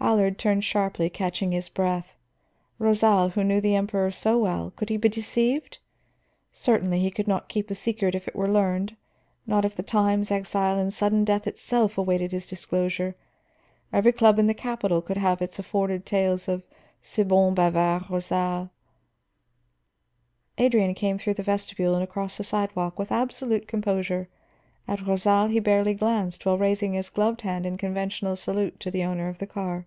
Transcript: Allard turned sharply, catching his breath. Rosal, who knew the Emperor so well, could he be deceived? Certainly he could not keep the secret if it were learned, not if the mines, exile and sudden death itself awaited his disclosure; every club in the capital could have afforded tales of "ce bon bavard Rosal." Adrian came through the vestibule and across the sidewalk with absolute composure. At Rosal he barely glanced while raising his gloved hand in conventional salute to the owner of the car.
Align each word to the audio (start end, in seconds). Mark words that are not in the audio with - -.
Allard 0.00 0.38
turned 0.38 0.62
sharply, 0.64 1.08
catching 1.08 1.50
his 1.52 1.70
breath. 1.70 2.14
Rosal, 2.78 3.30
who 3.30 3.42
knew 3.42 3.58
the 3.62 3.74
Emperor 3.74 4.10
so 4.10 4.36
well, 4.38 4.70
could 4.76 4.90
he 4.90 4.98
be 4.98 5.08
deceived? 5.08 5.78
Certainly 6.52 7.00
he 7.00 7.10
could 7.10 7.26
not 7.26 7.48
keep 7.48 7.68
the 7.68 7.74
secret 7.74 8.14
if 8.14 8.28
it 8.28 8.36
were 8.36 8.46
learned, 8.48 8.96
not 9.46 9.64
if 9.64 9.74
the 9.74 9.90
mines, 9.94 10.30
exile 10.30 10.78
and 10.78 10.92
sudden 10.92 11.24
death 11.24 11.46
itself 11.46 11.96
awaited 11.96 12.32
his 12.32 12.46
disclosure; 12.46 13.16
every 13.94 14.12
club 14.12 14.38
in 14.38 14.46
the 14.46 14.52
capital 14.52 15.00
could 15.00 15.16
have 15.16 15.40
afforded 15.40 16.04
tales 16.04 16.48
of 16.48 16.62
"ce 17.02 17.24
bon 17.24 17.54
bavard 17.54 18.08
Rosal." 18.10 18.70
Adrian 20.58 20.92
came 20.94 21.16
through 21.16 21.34
the 21.34 21.42
vestibule 21.42 21.94
and 21.94 22.04
across 22.04 22.36
the 22.36 22.44
sidewalk 22.44 22.98
with 22.98 23.10
absolute 23.10 23.66
composure. 23.66 24.28
At 24.86 25.06
Rosal 25.06 25.46
he 25.48 25.60
barely 25.60 25.94
glanced 25.94 26.44
while 26.44 26.58
raising 26.58 26.92
his 26.92 27.08
gloved 27.08 27.40
hand 27.40 27.64
in 27.64 27.78
conventional 27.78 28.36
salute 28.36 28.78
to 28.80 28.90
the 28.92 29.02
owner 29.02 29.28
of 29.30 29.38
the 29.38 29.46
car. 29.46 29.86